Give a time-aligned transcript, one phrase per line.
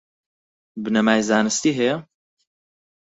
[0.83, 1.95] بنەمای زانستی هەیە؟